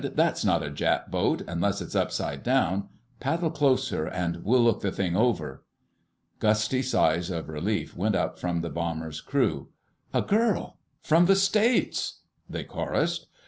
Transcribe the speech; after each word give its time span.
"That's 0.15 0.43
not 0.43 0.63
a 0.63 0.71
Jap 0.71 1.11
boat, 1.11 1.43
unless 1.47 1.79
it's 1.79 1.93
upside 1.93 2.41
down. 2.41 2.89
Paddle 3.19 3.51
closer 3.51 4.07
and 4.07 4.43
we'll 4.43 4.63
look 4.63 4.79
the 4.81 4.91
thing 4.91 5.15
over." 5.15 5.63
Gusty 6.39 6.81
sighs 6.81 7.29
of 7.29 7.47
relief 7.49 7.95
went 7.95 8.15
up 8.15 8.39
from 8.39 8.61
the 8.61 8.71
bomber's 8.71 9.21
crew. 9.21 9.69
"A 10.11 10.23
girl! 10.23 10.79
From 11.03 11.27
the 11.27 11.35
States!" 11.35 12.21
they 12.49 12.63
chorused. 12.63 13.27